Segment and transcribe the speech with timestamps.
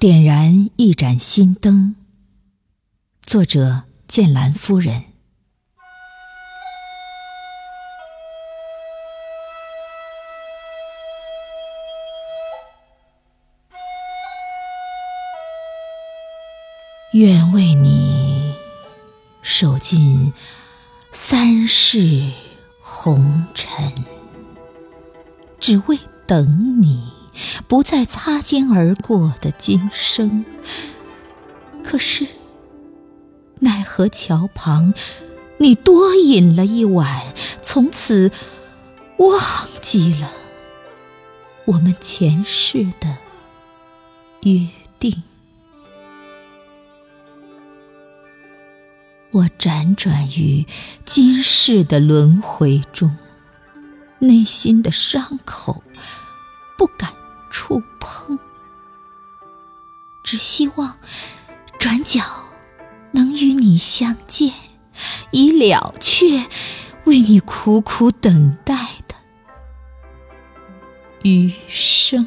[0.00, 1.96] 点燃一盏心灯。
[3.20, 5.02] 作者：剑兰夫人。
[17.14, 18.54] 愿为你
[19.42, 20.32] 守尽
[21.10, 22.30] 三世
[22.80, 23.92] 红尘，
[25.58, 27.17] 只为等你。
[27.66, 30.44] 不再擦肩而过的今生，
[31.82, 32.26] 可是
[33.60, 34.94] 奈何桥旁
[35.58, 38.30] 你多饮了一碗，从此
[39.18, 39.40] 忘
[39.80, 40.30] 记了
[41.66, 43.16] 我们前世的
[44.42, 44.68] 约
[44.98, 45.22] 定。
[49.30, 50.66] 我辗转于
[51.04, 53.16] 今世的轮回中，
[54.20, 55.82] 内心的伤口
[56.78, 57.12] 不敢。
[57.50, 58.38] 触碰，
[60.22, 60.96] 只希望
[61.78, 62.20] 转角
[63.12, 64.52] 能与你相见，
[65.30, 66.46] 以了却
[67.04, 68.74] 为你苦苦等待
[69.06, 69.14] 的
[71.22, 72.26] 余生。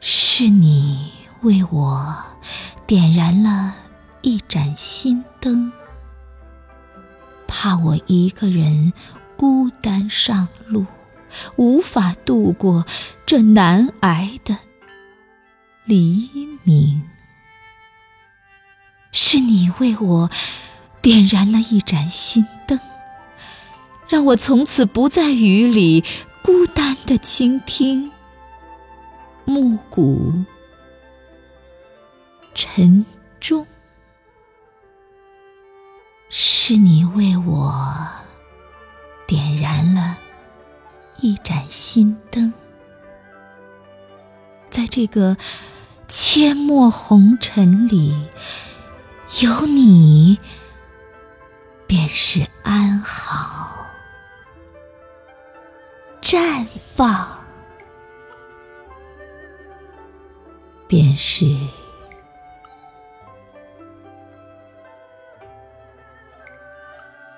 [0.00, 2.16] 是你为我
[2.86, 3.74] 点燃了
[4.22, 5.72] 一盏心灯，
[7.46, 8.92] 怕我一个人。
[9.38, 10.84] 孤单上路，
[11.54, 12.84] 无法度过
[13.24, 14.58] 这难挨的
[15.84, 16.28] 黎
[16.64, 17.08] 明。
[19.12, 20.30] 是你为我
[21.00, 22.80] 点燃了一盏心灯，
[24.08, 26.04] 让我从此不在雨里
[26.42, 28.10] 孤单的倾听
[29.44, 30.44] 暮鼓
[32.54, 33.06] 晨
[33.38, 33.64] 钟。
[36.28, 37.97] 是你为我。
[41.20, 42.52] 一盏心灯。
[44.70, 45.36] 在这个
[46.08, 48.14] 阡陌红尘里
[49.42, 50.38] 有你
[51.86, 53.86] 便是安好
[56.20, 56.64] 绽
[56.94, 57.26] 放
[60.86, 61.56] 便是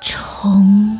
[0.00, 0.98] 重